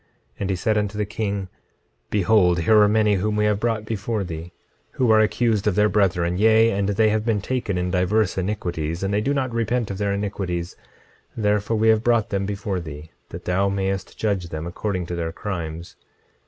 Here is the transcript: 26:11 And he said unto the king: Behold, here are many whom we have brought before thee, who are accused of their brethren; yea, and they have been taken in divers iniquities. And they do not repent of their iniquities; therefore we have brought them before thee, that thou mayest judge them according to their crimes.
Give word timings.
26:11 0.01 0.07
And 0.39 0.49
he 0.49 0.55
said 0.55 0.77
unto 0.79 0.97
the 0.97 1.05
king: 1.05 1.47
Behold, 2.09 2.61
here 2.61 2.81
are 2.81 2.87
many 2.87 3.13
whom 3.17 3.35
we 3.35 3.45
have 3.45 3.59
brought 3.59 3.85
before 3.85 4.23
thee, 4.23 4.51
who 4.93 5.11
are 5.11 5.19
accused 5.19 5.67
of 5.67 5.75
their 5.75 5.89
brethren; 5.89 6.39
yea, 6.39 6.71
and 6.71 6.89
they 6.89 7.09
have 7.09 7.23
been 7.23 7.39
taken 7.39 7.77
in 7.77 7.91
divers 7.91 8.35
iniquities. 8.35 9.03
And 9.03 9.13
they 9.13 9.21
do 9.21 9.31
not 9.31 9.53
repent 9.53 9.91
of 9.91 9.99
their 9.99 10.11
iniquities; 10.13 10.75
therefore 11.37 11.77
we 11.77 11.89
have 11.89 12.03
brought 12.03 12.29
them 12.31 12.47
before 12.47 12.79
thee, 12.79 13.11
that 13.29 13.45
thou 13.45 13.69
mayest 13.69 14.17
judge 14.17 14.49
them 14.49 14.65
according 14.65 15.05
to 15.05 15.13
their 15.15 15.31
crimes. 15.31 15.95